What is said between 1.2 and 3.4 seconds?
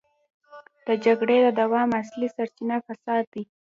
د دوام اصلي سرچينه فساد